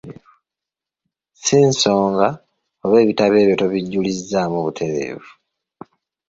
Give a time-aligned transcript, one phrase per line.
[1.37, 2.27] Ssi nsonga
[2.83, 5.29] oba ebitabo ebyo tobijulizzaamu butereevu.